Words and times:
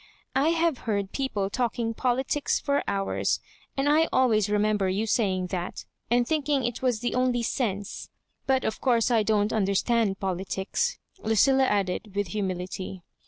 I 0.35 0.49
have 0.49 0.79
heard 0.89 1.11
peo 1.11 1.27
ple 1.27 1.49
talking 1.51 1.93
politics 1.93 2.59
for 2.59 2.83
hours, 2.87 3.39
and 3.77 3.87
I 3.87 4.07
always 4.11 4.49
re 4.49 4.57
member 4.57 4.89
you 4.89 5.05
saying 5.05 5.49
that, 5.53 5.85
and 6.09 6.27
thinking 6.27 6.63
it 6.65 6.81
was 6.81 7.01
the 7.01 7.13
only 7.13 7.43
sense; 7.43 8.09
but, 8.47 8.63
of 8.63 8.81
course, 8.81 9.11
I 9.11 9.21
don't 9.21 9.53
understand 9.53 10.19
politics," 10.19 10.97
LudUa 11.23 11.67
added, 11.67 12.15
with 12.15 12.29
humility. 12.29 13.03